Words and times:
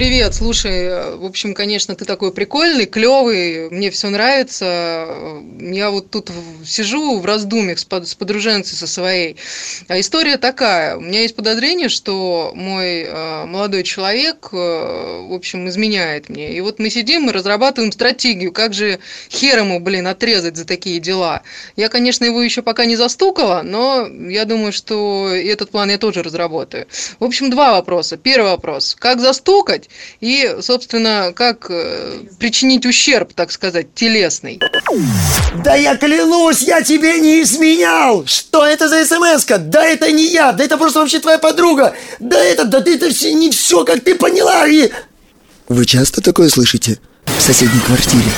привет. 0.00 0.34
Слушай, 0.34 1.14
в 1.18 1.26
общем, 1.26 1.52
конечно, 1.52 1.94
ты 1.94 2.06
такой 2.06 2.32
прикольный, 2.32 2.86
клевый, 2.86 3.68
мне 3.68 3.90
все 3.90 4.08
нравится. 4.08 5.42
Я 5.60 5.90
вот 5.90 6.10
тут 6.10 6.30
сижу 6.64 7.20
в 7.20 7.26
раздумьях 7.26 7.78
с, 7.78 7.84
под, 7.84 8.08
с 8.08 8.14
подруженцей 8.14 8.78
со 8.78 8.86
своей. 8.86 9.36
А 9.88 10.00
история 10.00 10.38
такая. 10.38 10.96
У 10.96 11.00
меня 11.00 11.20
есть 11.20 11.36
подозрение, 11.36 11.90
что 11.90 12.52
мой 12.54 13.02
э, 13.02 13.44
молодой 13.44 13.82
человек, 13.82 14.48
э, 14.52 14.56
в 14.56 15.34
общем, 15.34 15.68
изменяет 15.68 16.30
мне. 16.30 16.54
И 16.54 16.62
вот 16.62 16.78
мы 16.78 16.88
сидим 16.88 17.28
и 17.28 17.32
разрабатываем 17.34 17.92
стратегию, 17.92 18.52
как 18.52 18.72
же 18.72 19.00
хер 19.30 19.58
ему, 19.58 19.80
блин, 19.80 20.06
отрезать 20.06 20.56
за 20.56 20.64
такие 20.64 20.98
дела. 20.98 21.42
Я, 21.76 21.90
конечно, 21.90 22.24
его 22.24 22.40
еще 22.40 22.62
пока 22.62 22.86
не 22.86 22.96
застукала, 22.96 23.60
но 23.62 24.06
я 24.06 24.46
думаю, 24.46 24.72
что 24.72 25.28
этот 25.28 25.68
план 25.68 25.90
я 25.90 25.98
тоже 25.98 26.22
разработаю. 26.22 26.86
В 27.18 27.24
общем, 27.24 27.50
два 27.50 27.72
вопроса. 27.72 28.16
Первый 28.16 28.52
вопрос. 28.52 28.96
Как 28.98 29.20
застукать? 29.20 29.89
И, 30.20 30.56
собственно, 30.60 31.32
как 31.34 31.66
э, 31.70 32.20
причинить 32.38 32.86
ущерб, 32.86 33.32
так 33.34 33.52
сказать, 33.52 33.94
телесный? 33.94 34.60
Да 35.64 35.74
я 35.74 35.96
клянусь, 35.96 36.62
я 36.62 36.82
тебе 36.82 37.20
не 37.20 37.42
изменял! 37.42 38.26
Что 38.26 38.66
это 38.66 38.88
за 38.88 39.04
смс 39.04 39.44
-ка? 39.46 39.58
Да 39.58 39.84
это 39.84 40.10
не 40.10 40.26
я, 40.26 40.52
да 40.52 40.64
это 40.64 40.76
просто 40.76 41.00
вообще 41.00 41.20
твоя 41.20 41.38
подруга! 41.38 41.94
Да 42.18 42.38
это, 42.38 42.64
да 42.64 42.80
ты 42.80 42.94
это 42.94 43.10
все, 43.10 43.32
не 43.32 43.50
все, 43.50 43.84
как 43.84 44.04
ты 44.04 44.14
поняла! 44.14 44.66
И... 44.66 44.90
Вы 45.68 45.86
часто 45.86 46.20
такое 46.20 46.48
слышите? 46.48 46.98
В 47.24 47.40
соседней 47.40 47.80
квартире 47.80 48.30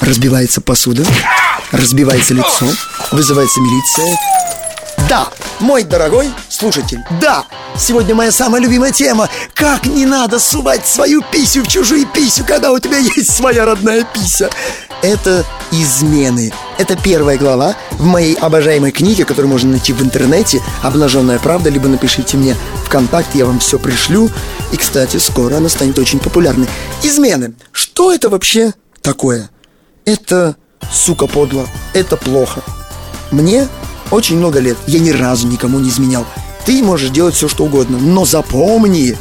разбивается 0.00 0.60
посуда, 0.60 1.04
разбивается 1.72 2.34
лицо, 2.34 2.66
вызывается 3.12 3.60
милиция, 3.60 4.18
да, 5.08 5.28
мой 5.64 5.82
дорогой 5.82 6.30
слушатель, 6.50 7.00
да, 7.22 7.44
сегодня 7.78 8.14
моя 8.14 8.30
самая 8.30 8.60
любимая 8.60 8.92
тема. 8.92 9.30
Как 9.54 9.86
не 9.86 10.04
надо 10.04 10.38
сувать 10.38 10.86
свою 10.86 11.22
писю 11.22 11.64
в 11.64 11.68
чужую 11.68 12.06
писю, 12.06 12.44
когда 12.46 12.70
у 12.70 12.78
тебя 12.78 12.98
есть 12.98 13.34
своя 13.34 13.64
родная 13.64 14.04
пися? 14.04 14.50
Это 15.00 15.44
измены. 15.72 16.52
Это 16.76 16.96
первая 16.96 17.38
глава 17.38 17.76
в 17.92 18.04
моей 18.04 18.34
обожаемой 18.34 18.92
книге, 18.92 19.24
которую 19.24 19.50
можно 19.50 19.70
найти 19.70 19.94
в 19.94 20.02
интернете. 20.02 20.60
«Обнаженная 20.82 21.38
правда», 21.38 21.70
либо 21.70 21.88
напишите 21.88 22.36
мне 22.36 22.56
ВКонтакте, 22.84 23.38
я 23.38 23.46
вам 23.46 23.58
все 23.58 23.78
пришлю. 23.78 24.30
И, 24.70 24.76
кстати, 24.76 25.16
скоро 25.16 25.56
она 25.56 25.70
станет 25.70 25.98
очень 25.98 26.18
популярной. 26.18 26.68
Измены. 27.02 27.54
Что 27.72 28.12
это 28.12 28.28
вообще 28.28 28.74
такое? 29.00 29.48
Это, 30.04 30.56
сука, 30.92 31.26
подло, 31.26 31.66
это 31.94 32.18
плохо. 32.18 32.62
Мне 33.30 33.68
очень 34.10 34.36
много 34.36 34.60
лет. 34.60 34.76
Я 34.86 34.98
ни 34.98 35.10
разу 35.10 35.46
никому 35.46 35.78
не 35.78 35.88
изменял. 35.88 36.26
Ты 36.66 36.82
можешь 36.82 37.10
делать 37.10 37.34
все, 37.34 37.48
что 37.48 37.64
угодно, 37.64 37.98
но 37.98 38.24
запомни, 38.24 39.16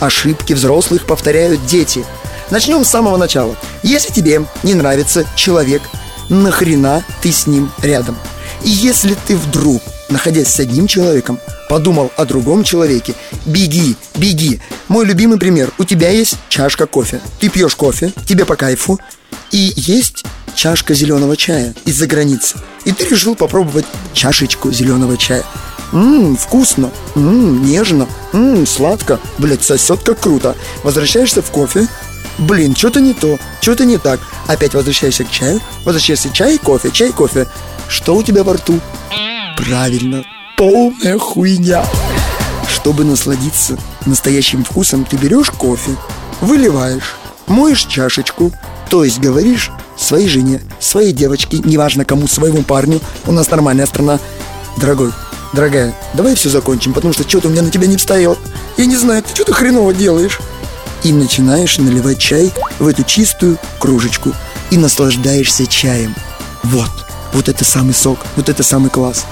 ошибки 0.00 0.52
взрослых 0.52 1.06
повторяют 1.06 1.64
дети. 1.66 2.04
Начнем 2.50 2.84
с 2.84 2.88
самого 2.88 3.16
начала. 3.16 3.56
Если 3.82 4.12
тебе 4.12 4.44
не 4.62 4.74
нравится 4.74 5.24
человек, 5.36 5.82
нахрена 6.28 7.04
ты 7.22 7.30
с 7.30 7.46
ним 7.46 7.70
рядом? 7.82 8.16
И 8.64 8.70
если 8.70 9.14
ты 9.26 9.36
вдруг, 9.36 9.82
находясь 10.08 10.48
с 10.48 10.58
одним 10.58 10.86
человеком, 10.86 11.38
подумал 11.68 12.10
о 12.16 12.24
другом 12.24 12.64
человеке, 12.64 13.14
беги, 13.44 13.96
беги. 14.16 14.60
Мой 14.88 15.04
любимый 15.04 15.38
пример. 15.38 15.70
У 15.78 15.84
тебя 15.84 16.08
есть 16.08 16.36
чашка 16.48 16.86
кофе. 16.86 17.20
Ты 17.38 17.48
пьешь 17.48 17.76
кофе, 17.76 18.12
тебе 18.26 18.44
по 18.44 18.56
кайфу, 18.56 18.98
и 19.50 19.72
есть 19.76 20.24
чашка 20.58 20.92
зеленого 20.92 21.36
чая 21.36 21.72
из-за 21.84 22.08
границы. 22.08 22.58
И 22.84 22.90
ты 22.90 23.04
решил 23.04 23.36
попробовать 23.36 23.86
чашечку 24.12 24.72
зеленого 24.72 25.16
чая. 25.16 25.44
Ммм, 25.92 26.36
вкусно, 26.36 26.90
ммм, 27.14 27.62
нежно, 27.64 28.08
ммм, 28.32 28.66
сладко, 28.66 29.20
блять, 29.38 29.62
сосет 29.62 30.02
как 30.02 30.18
круто. 30.18 30.56
Возвращаешься 30.82 31.42
в 31.42 31.50
кофе, 31.52 31.86
блин, 32.38 32.74
что-то 32.74 33.00
не 33.00 33.14
то, 33.14 33.38
что-то 33.60 33.84
не 33.84 33.98
так. 33.98 34.18
Опять 34.48 34.74
возвращаешься 34.74 35.22
к 35.22 35.30
чаю, 35.30 35.60
возвращаешься 35.84 36.30
чай 36.30 36.56
и 36.56 36.58
кофе, 36.58 36.90
чай 36.90 37.12
кофе. 37.12 37.46
Что 37.88 38.16
у 38.16 38.24
тебя 38.24 38.42
во 38.42 38.54
рту? 38.54 38.80
Правильно, 39.56 40.24
полная 40.56 41.18
хуйня. 41.18 41.86
Чтобы 42.68 43.04
насладиться 43.04 43.78
настоящим 44.06 44.64
вкусом, 44.64 45.04
ты 45.04 45.16
берешь 45.18 45.50
кофе, 45.50 45.92
выливаешь, 46.40 47.14
моешь 47.46 47.84
чашечку, 47.84 48.52
то 48.90 49.04
есть 49.04 49.20
говоришь 49.20 49.70
своей 49.98 50.28
жене, 50.28 50.60
своей 50.80 51.12
девочке, 51.12 51.58
неважно 51.58 52.04
кому, 52.04 52.26
своему 52.28 52.62
парню, 52.62 53.00
у 53.26 53.32
нас 53.32 53.50
нормальная 53.50 53.86
страна. 53.86 54.18
Дорогой, 54.76 55.12
дорогая, 55.52 55.94
давай 56.14 56.34
все 56.34 56.48
закончим, 56.48 56.92
потому 56.92 57.12
что 57.12 57.28
что-то 57.28 57.48
у 57.48 57.50
меня 57.50 57.62
на 57.62 57.70
тебя 57.70 57.86
не 57.86 57.96
встает. 57.96 58.38
Я 58.76 58.86
не 58.86 58.96
знаю, 58.96 59.22
ты 59.22 59.34
что-то 59.34 59.52
хреново 59.52 59.92
делаешь. 59.92 60.38
И 61.04 61.12
начинаешь 61.12 61.78
наливать 61.78 62.18
чай 62.18 62.52
в 62.80 62.86
эту 62.86 63.04
чистую 63.04 63.56
кружечку 63.78 64.32
и 64.70 64.76
наслаждаешься 64.76 65.66
чаем. 65.66 66.14
Вот, 66.64 66.90
вот 67.32 67.48
это 67.48 67.64
самый 67.64 67.94
сок, 67.94 68.18
вот 68.34 68.48
это 68.48 68.64
самый 68.64 68.90
класс. 68.90 69.24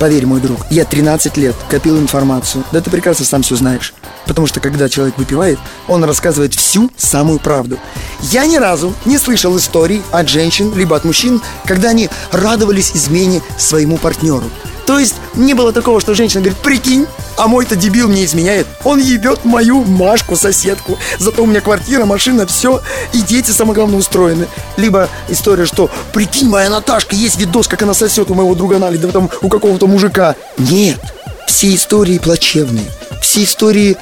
Поверь, 0.00 0.24
мой 0.24 0.40
друг, 0.40 0.60
я 0.70 0.86
13 0.86 1.36
лет 1.36 1.54
копил 1.68 1.98
информацию. 1.98 2.64
Да 2.72 2.80
ты 2.80 2.88
прекрасно 2.88 3.26
сам 3.26 3.42
все 3.42 3.54
знаешь. 3.54 3.92
Потому 4.26 4.46
что 4.46 4.58
когда 4.58 4.88
человек 4.88 5.18
выпивает, 5.18 5.58
он 5.88 6.04
рассказывает 6.04 6.54
всю 6.54 6.90
самую 6.96 7.38
правду. 7.38 7.78
Я 8.22 8.46
ни 8.46 8.56
разу 8.56 8.94
не 9.04 9.18
слышал 9.18 9.54
историй 9.58 10.02
от 10.10 10.26
женщин, 10.30 10.72
либо 10.74 10.96
от 10.96 11.04
мужчин, 11.04 11.42
когда 11.66 11.90
они 11.90 12.08
радовались 12.32 12.92
измене 12.94 13.42
своему 13.58 13.98
партнеру. 13.98 14.44
То 14.90 14.98
есть 14.98 15.14
не 15.36 15.54
было 15.54 15.72
такого, 15.72 16.00
что 16.00 16.14
женщина 16.14 16.40
говорит, 16.40 16.58
прикинь, 16.58 17.06
а 17.36 17.46
мой-то 17.46 17.76
дебил 17.76 18.08
мне 18.08 18.24
изменяет. 18.24 18.66
Он 18.82 18.98
ебет 18.98 19.44
мою 19.44 19.84
Машку, 19.84 20.34
соседку. 20.34 20.98
Зато 21.20 21.44
у 21.44 21.46
меня 21.46 21.60
квартира, 21.60 22.04
машина, 22.06 22.44
все. 22.44 22.82
И 23.12 23.20
дети, 23.20 23.52
самое 23.52 23.76
главное, 23.76 24.00
устроены. 24.00 24.48
Либо 24.76 25.08
история, 25.28 25.64
что 25.64 25.88
прикинь, 26.12 26.48
моя 26.48 26.68
Наташка, 26.70 27.14
есть 27.14 27.38
видос, 27.38 27.68
как 27.68 27.82
она 27.82 27.94
сосет 27.94 28.32
у 28.32 28.34
моего 28.34 28.56
друга 28.56 28.80
Нали, 28.80 28.96
да 28.96 29.12
там 29.12 29.30
у 29.42 29.48
какого-то 29.48 29.86
мужика. 29.86 30.34
Нет, 30.58 30.98
все 31.46 31.72
истории 31.72 32.18
плачевные. 32.18 32.90
Все 33.22 33.44
истории, 33.44 33.96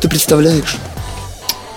ты 0.00 0.08
представляешь? 0.08 0.76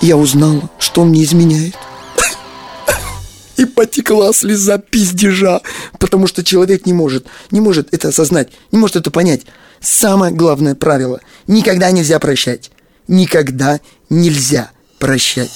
Я 0.02 0.18
узнала, 0.18 0.70
что 0.78 1.02
он 1.02 1.08
мне 1.08 1.24
изменяет 1.24 1.74
и 3.58 3.66
потекла 3.66 4.34
слеза 4.34 4.78
пиздежа, 4.78 5.62
потому 6.00 6.28
что 6.28 6.44
человек 6.44 6.86
не 6.86 6.94
может, 6.94 7.28
не 7.52 7.62
может 7.62 7.94
это 7.94 8.10
осознать, 8.10 8.50
не 8.72 8.78
может 8.78 8.96
это 8.96 9.12
понять. 9.12 9.42
Самое 9.80 10.34
главное 10.34 10.76
правило– 10.76 11.20
никогда 11.48 11.92
нельзя 11.92 12.20
прощать. 12.20 12.72
Никогда 13.08 13.80
нельзя 14.10 14.72
прощать. 15.00 15.52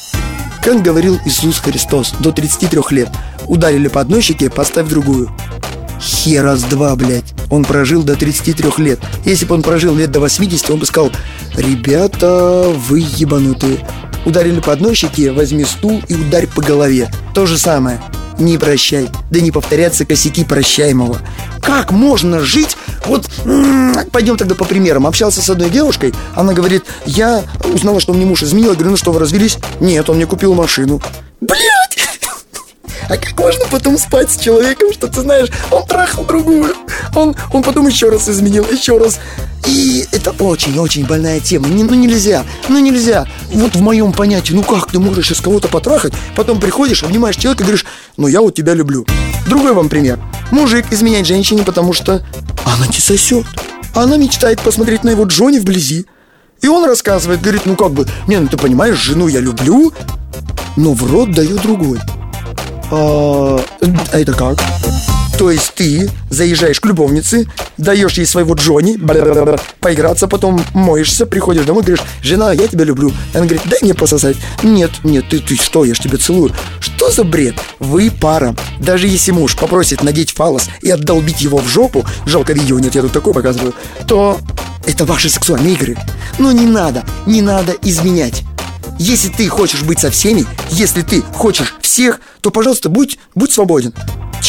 Как 0.64 0.84
говорил 0.84 1.18
Иисус 1.26 1.60
Христос, 1.60 2.14
до 2.20 2.32
33 2.32 2.82
лет 2.92 3.10
ударили 3.48 3.88
по 3.88 4.02
одной 4.02 4.22
щеке, 4.22 4.50
поставь 4.50 4.90
другую. 4.90 5.32
Херас 6.00 6.64
два, 6.64 6.96
блядь. 6.96 7.34
Он 7.50 7.66
прожил 7.66 8.04
до 8.04 8.16
33 8.16 8.72
лет. 8.78 9.00
Если 9.26 9.46
бы 9.46 9.56
он 9.56 9.62
прожил 9.62 9.96
лет 9.96 10.12
до 10.12 10.20
80, 10.20 10.70
он 10.70 10.80
бы 10.80 10.86
сказал, 10.86 11.12
ребята, 11.56 12.66
вы 12.88 13.00
ебанутые. 13.00 13.86
Ударили 14.26 14.60
по 14.60 14.74
одной 14.74 14.96
щеке, 14.96 15.32
возьми 15.32 15.66
стул 15.66 16.02
и 16.08 16.14
ударь 16.14 16.48
по 16.48 16.62
голове. 16.62 17.10
То 17.34 17.46
же 17.46 17.58
самое. 17.58 18.02
Не 18.40 18.58
прощай, 18.58 19.10
да 19.30 19.42
не 19.42 19.52
повторяться 19.52 20.06
косяки 20.06 20.46
прощаемого. 20.46 21.20
Как 21.62 21.92
можно 21.92 22.40
жить? 22.40 22.78
Вот 23.06 23.30
пойдем 24.12 24.38
тогда 24.38 24.56
по 24.56 24.64
примерам. 24.64 25.06
Общался 25.06 25.42
с 25.42 25.50
одной 25.50 25.70
девушкой, 25.70 26.14
она 26.36 26.54
говорит, 26.54 26.86
я 27.06 27.44
узнала, 27.74 28.00
что 28.00 28.14
мне 28.14 28.26
муж 28.26 28.42
изменил. 28.44 28.70
Я 28.70 28.76
говорю, 28.76 28.92
ну 28.92 28.98
что, 28.98 29.12
вы 29.12 29.20
развелись? 29.20 29.58
Нет, 29.82 30.10
он 30.10 30.16
мне 30.16 30.26
купил 30.26 30.54
машину. 30.54 31.02
Блять! 31.42 32.00
А 33.10 33.18
как 33.18 33.38
можно 33.40 33.66
потом 33.72 33.98
спать 33.98 34.32
с 34.32 34.38
человеком, 34.38 34.94
что 34.94 35.08
ты 35.08 35.22
знаешь, 35.22 35.50
он 35.72 35.86
трахал 35.88 36.24
другую, 36.26 36.76
он, 37.16 37.36
он 37.52 37.64
потом 37.64 37.88
еще 37.88 38.10
раз 38.10 38.30
изменил, 38.30 38.66
еще 38.72 39.00
раз. 39.00 39.20
И 39.66 40.06
это 40.12 40.32
очень-очень 40.32 41.06
больная 41.06 41.40
тема. 41.40 41.68
Не, 41.68 41.84
ну 41.84 41.96
нельзя, 41.96 42.46
ну 42.70 42.78
нельзя. 42.80 43.26
Вот 43.52 43.76
в 43.76 43.82
моем 43.82 44.14
понятии, 44.14 44.54
ну 44.54 44.62
как 44.62 44.92
ты 44.92 45.00
можешь 45.00 45.32
из 45.32 45.42
кого-то 45.42 45.68
потрахать, 45.68 46.14
потом 46.36 46.60
приходишь, 46.60 47.04
обнимаешь 47.04 47.36
человека 47.36 47.64
и 47.64 47.66
говоришь, 47.66 47.86
ну 48.20 48.28
я 48.28 48.42
вот 48.42 48.54
тебя 48.54 48.74
люблю. 48.74 49.06
Другой 49.48 49.74
вам 49.74 49.90
пример. 49.90 50.20
Мужик 50.52 50.86
изменяет 50.92 51.26
женщине, 51.26 51.64
потому 51.64 51.94
что 51.94 52.22
она 52.66 52.86
не 52.88 53.00
сосет. 53.00 53.46
Она 53.96 54.18
мечтает 54.18 54.60
посмотреть 54.60 55.04
на 55.04 55.10
его 55.10 55.24
Джонни 55.24 55.58
вблизи. 55.58 56.06
И 56.62 56.68
он 56.68 56.86
рассказывает, 56.86 57.42
говорит, 57.42 57.62
ну 57.66 57.76
как 57.78 57.92
бы, 57.92 58.06
не, 58.28 58.38
ну 58.38 58.48
ты 58.48 58.58
понимаешь, 58.58 58.98
жену 58.98 59.28
я 59.28 59.40
люблю, 59.40 59.94
но 60.76 60.94
в 60.94 61.10
рот 61.10 61.32
даю 61.32 61.58
другой. 61.58 62.00
А, 62.92 63.64
а 64.12 64.20
это 64.20 64.34
как? 64.34 64.60
То 65.40 65.52
есть 65.52 65.74
ты 65.74 66.12
заезжаешь 66.30 66.82
к 66.82 66.86
любовнице, 66.86 67.48
даешь 67.78 68.18
ей 68.18 68.26
своего 68.26 68.56
Джонни, 68.56 68.98
поиграться, 69.80 70.28
потом 70.28 70.62
моешься, 70.74 71.26
приходишь 71.26 71.64
домой, 71.64 71.82
говоришь, 71.82 72.06
жена, 72.22 72.52
я 72.52 72.68
тебя 72.68 72.84
люблю. 72.84 73.14
Она 73.34 73.46
говорит, 73.46 73.62
дай 73.66 73.80
мне 73.82 73.94
пососать. 73.94 74.36
Нет, 74.64 74.92
нет, 75.06 75.30
ты, 75.30 75.40
ты 75.40 75.56
что, 75.56 75.86
я 75.86 75.94
ж 75.94 76.00
тебя 76.00 76.18
целую. 76.18 76.54
Что 76.82 77.10
за 77.10 77.24
бред? 77.24 77.56
Вы 77.80 78.12
пара. 78.12 78.54
Даже 78.82 79.08
если 79.08 79.32
муж 79.32 79.56
попросит 79.56 80.04
надеть 80.04 80.32
фалос 80.32 80.68
и 80.82 80.90
отдолбить 80.90 81.40
его 81.40 81.60
в 81.60 81.70
жопу, 81.70 82.06
жалко 82.26 82.52
видео 82.52 82.78
нет, 82.78 82.96
я 82.96 83.02
тут 83.02 83.14
такое 83.14 83.34
показываю, 83.34 83.74
то 84.08 84.38
это 84.86 85.06
ваши 85.06 85.30
сексуальные 85.30 85.76
игры. 85.76 85.98
Но 86.38 86.52
не 86.52 86.66
надо, 86.66 87.06
не 87.26 87.42
надо 87.42 87.78
изменять. 87.82 88.44
Если 89.00 89.30
ты 89.30 89.48
хочешь 89.48 89.84
быть 89.84 90.00
со 90.00 90.12
всеми, 90.12 90.46
если 90.70 91.02
ты 91.02 91.22
хочешь 91.22 91.76
всех, 91.80 92.20
то, 92.42 92.52
пожалуйста, 92.52 92.90
будь, 92.90 93.18
будь 93.36 93.54
свободен. 93.54 93.94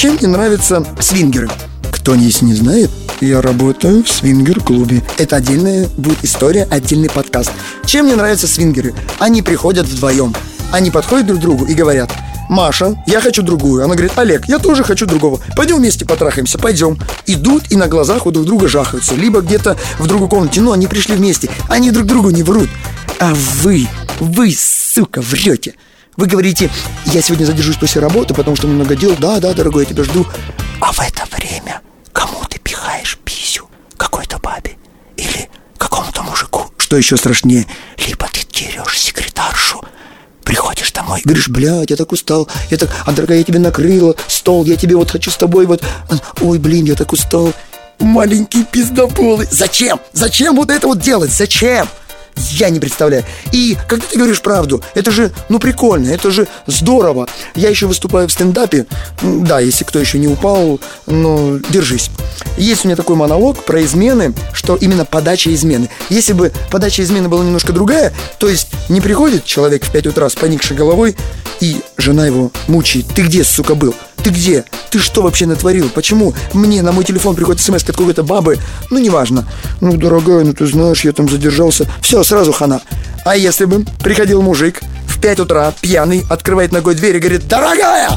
Чем 0.00 0.14
мне 0.14 0.28
нравятся 0.28 0.82
свингеры? 0.98 1.50
Кто 1.92 2.14
если 2.14 2.46
не 2.46 2.54
знает, 2.54 2.90
я 3.20 3.42
работаю 3.42 4.02
в 4.02 4.08
свингер-клубе. 4.08 5.02
Это 5.18 5.36
отдельная 5.36 5.90
будет 5.98 6.24
история, 6.24 6.66
отдельный 6.70 7.10
подкаст. 7.10 7.52
Чем 7.84 8.06
мне 8.06 8.16
нравятся 8.16 8.46
свингеры? 8.46 8.94
Они 9.18 9.42
приходят 9.42 9.86
вдвоем. 9.86 10.34
Они 10.72 10.90
подходят 10.90 11.26
друг 11.26 11.38
к 11.38 11.42
другу 11.42 11.66
и 11.66 11.74
говорят– 11.74 12.10
Маша, 12.48 13.00
я 13.06 13.20
хочу 13.20 13.42
другую. 13.42 13.84
Она 13.84 13.94
говорит, 13.94 14.12
Олег, 14.16 14.48
я 14.48 14.58
тоже 14.58 14.82
хочу 14.82 15.06
другого. 15.06 15.38
Пойдем 15.54 15.76
вместе 15.76 16.04
потрахаемся, 16.04 16.58
пойдем. 16.58 16.98
Идут 17.26 17.70
и 17.70 17.76
на 17.76 17.86
глазах 17.86 18.26
у 18.26 18.32
друг 18.32 18.44
друга 18.44 18.66
жахаются. 18.68 19.14
Либо 19.14 19.40
где-то 19.40 19.76
в 20.00 20.06
другой 20.08 20.28
комнате, 20.28 20.60
но 20.60 20.72
они 20.72 20.88
пришли 20.88 21.14
вместе. 21.14 21.48
Они 21.68 21.92
друг 21.92 22.06
другу 22.06 22.30
не 22.30 22.42
врут. 22.42 22.68
А 23.20 23.34
вы, 23.34 23.86
вы, 24.18 24.52
сука, 24.58 25.20
врете. 25.20 25.74
Вы 26.20 26.26
говорите, 26.26 26.70
я 27.06 27.22
сегодня 27.22 27.46
задержусь 27.46 27.78
после 27.78 28.02
работы, 28.02 28.34
потому 28.34 28.54
что 28.54 28.66
много 28.66 28.94
дел. 28.94 29.16
Да, 29.18 29.40
да, 29.40 29.54
дорогой, 29.54 29.84
я 29.84 29.88
тебя 29.88 30.04
жду. 30.04 30.26
А 30.78 30.92
в 30.92 31.00
это 31.00 31.24
время 31.34 31.80
кому 32.12 32.44
ты 32.46 32.58
пихаешь 32.58 33.16
писю? 33.24 33.70
Какой-то 33.96 34.38
бабе? 34.38 34.76
Или 35.16 35.48
какому-то 35.78 36.22
мужику? 36.22 36.70
Что 36.76 36.98
еще 36.98 37.16
страшнее? 37.16 37.66
Либо 38.06 38.28
ты 38.30 38.40
дерешь 38.52 38.98
секретаршу, 38.98 39.82
приходишь 40.44 40.92
домой, 40.92 41.22
говоришь, 41.24 41.48
блядь, 41.48 41.88
я 41.88 41.96
так 41.96 42.12
устал, 42.12 42.50
я 42.68 42.76
так, 42.76 42.90
а 43.06 43.12
дорогая, 43.12 43.38
я 43.38 43.44
тебе 43.44 43.58
накрыла 43.58 44.14
стол, 44.28 44.66
я 44.66 44.76
тебе 44.76 44.96
вот 44.96 45.10
хочу 45.10 45.30
с 45.30 45.38
тобой 45.38 45.64
вот, 45.64 45.82
ой, 46.42 46.58
блин, 46.58 46.84
я 46.84 46.96
так 46.96 47.14
устал, 47.14 47.54
маленький 47.98 48.64
пиздополый. 48.64 49.48
Зачем? 49.50 49.98
Зачем 50.12 50.54
вот 50.56 50.68
это 50.70 50.86
вот 50.86 51.00
делать? 51.00 51.32
Зачем? 51.32 51.88
Я 52.50 52.70
не 52.70 52.80
представляю. 52.80 53.24
И 53.52 53.76
когда 53.88 54.06
ты 54.06 54.16
говоришь 54.18 54.40
правду, 54.40 54.82
это 54.94 55.10
же, 55.10 55.30
ну, 55.48 55.58
прикольно, 55.58 56.08
это 56.10 56.30
же 56.30 56.48
здорово. 56.66 57.28
Я 57.54 57.68
еще 57.68 57.86
выступаю 57.86 58.28
в 58.28 58.32
стендапе. 58.32 58.86
Да, 59.22 59.60
если 59.60 59.84
кто 59.84 59.98
еще 59.98 60.18
не 60.18 60.28
упал, 60.28 60.80
ну, 61.06 61.58
держись. 61.70 62.10
Есть 62.56 62.84
у 62.84 62.88
меня 62.88 62.96
такой 62.96 63.16
монолог 63.16 63.64
про 63.64 63.82
измены, 63.82 64.34
что 64.52 64.76
именно 64.76 65.04
подача 65.04 65.52
измены. 65.54 65.88
Если 66.08 66.32
бы 66.32 66.52
подача 66.70 67.02
измены 67.02 67.28
была 67.28 67.44
немножко 67.44 67.72
другая, 67.72 68.12
то 68.38 68.48
есть 68.48 68.68
не 68.88 69.00
приходит 69.00 69.44
человек 69.44 69.84
в 69.84 69.90
5 69.90 70.08
утра 70.08 70.28
с 70.28 70.34
поникшей 70.34 70.76
головой, 70.76 71.16
и 71.60 71.80
жена 71.96 72.26
его 72.26 72.50
мучает. 72.68 73.06
Ты 73.14 73.22
где, 73.22 73.44
сука, 73.44 73.74
был? 73.74 73.94
Ты 74.22 74.30
где? 74.30 74.64
Ты 74.90 74.98
что 74.98 75.22
вообще 75.22 75.46
натворил? 75.46 75.88
Почему 75.88 76.34
мне 76.52 76.82
на 76.82 76.92
мой 76.92 77.04
телефон 77.04 77.34
приходит 77.34 77.60
смс 77.60 77.82
от 77.82 77.96
какой-то 77.96 78.22
бабы? 78.22 78.58
Ну, 78.90 78.98
неважно. 78.98 79.46
Ну, 79.80 79.96
дорогая, 79.96 80.44
ну 80.44 80.52
ты 80.52 80.66
знаешь, 80.66 81.04
я 81.04 81.12
там 81.12 81.28
задержался. 81.28 81.86
Все, 82.02 82.22
сразу 82.22 82.52
хана. 82.52 82.82
А 83.24 83.36
если 83.36 83.64
бы 83.64 83.84
приходил 84.02 84.42
мужик 84.42 84.80
в 85.06 85.20
5 85.20 85.40
утра, 85.40 85.72
пьяный, 85.80 86.24
открывает 86.28 86.72
ногой 86.72 86.94
дверь 86.94 87.16
и 87.16 87.18
говорит, 87.18 87.48
дорогая, 87.48 88.10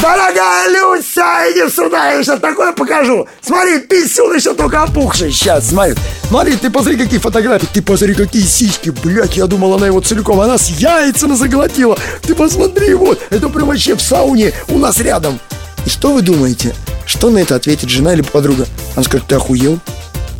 Дорогая 0.00 0.68
Люся, 0.68 1.50
иди 1.50 1.68
сюда, 1.68 2.12
я 2.12 2.22
сейчас 2.22 2.38
такое 2.38 2.72
покажу. 2.72 3.26
Смотри, 3.40 3.80
писюн 3.80 4.36
еще 4.36 4.54
только 4.54 4.84
опухший. 4.84 5.32
Сейчас, 5.32 5.70
смотри. 5.70 5.94
Смотри, 6.28 6.56
ты 6.56 6.70
посмотри, 6.70 6.98
какие 6.98 7.18
фотографии. 7.18 7.66
Ты 7.74 7.82
посмотри, 7.82 8.14
какие 8.14 8.42
сиськи. 8.42 8.90
Блядь, 8.90 9.36
я 9.36 9.46
думал, 9.46 9.74
она 9.74 9.88
его 9.88 10.00
целиком. 10.00 10.40
Она 10.40 10.56
с 10.56 10.68
яйцами 10.68 11.34
заглотила. 11.34 11.98
Ты 12.22 12.36
посмотри, 12.36 12.94
вот. 12.94 13.20
Это 13.30 13.48
прям 13.48 13.66
вообще 13.66 13.96
в 13.96 14.00
сауне 14.00 14.52
у 14.68 14.78
нас 14.78 15.00
рядом. 15.00 15.40
И 15.84 15.90
что 15.90 16.12
вы 16.12 16.22
думаете? 16.22 16.76
Что 17.04 17.28
на 17.30 17.38
это 17.38 17.56
ответит 17.56 17.88
жена 17.88 18.12
или 18.12 18.22
подруга? 18.22 18.66
Она 18.94 19.02
скажет, 19.02 19.26
ты 19.26 19.34
охуел? 19.34 19.80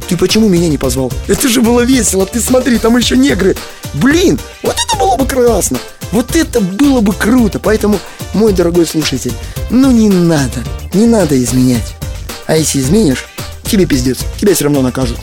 Ты 0.09 0.17
почему 0.17 0.49
меня 0.49 0.69
не 0.69 0.79
позвал? 0.79 1.11
Это 1.27 1.49
же 1.49 1.63
было 1.63 1.81
весело. 1.81 2.27
Ты 2.27 2.41
смотри, 2.41 2.79
там 2.79 2.97
еще 2.97 3.17
негры. 3.17 3.57
Блин, 3.95 4.39
вот 4.63 4.77
это 4.77 4.97
было 4.97 5.17
бы 5.17 5.27
классно. 5.27 5.79
Вот 6.13 6.37
это 6.37 6.61
было 6.61 7.01
бы 7.01 7.13
круто. 7.13 7.59
Поэтому 7.59 7.99
мой 8.35 8.53
дорогой 8.53 8.87
слушатель, 8.87 9.33
ну 9.71 9.91
не 9.91 10.09
надо, 10.09 10.65
не 10.95 11.07
надо 11.07 11.43
изменять. 11.43 11.95
А 12.47 12.57
если 12.57 12.81
изменишь, 12.81 13.27
тебе 13.65 13.87
пиздец, 13.87 14.19
тебя 14.41 14.55
все 14.55 14.65
равно 14.65 14.83
накажут. 14.83 15.19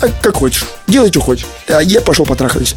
А 0.00 0.08
как 0.22 0.36
хочешь, 0.36 0.64
делай, 0.86 1.10
что 1.10 1.20
хочешь. 1.20 1.46
А 1.68 1.80
я 1.80 2.00
пошел 2.00 2.26
потрахаюсь. 2.26 2.74